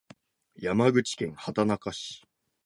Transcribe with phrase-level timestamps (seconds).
[0.55, 2.23] 山口県畑中市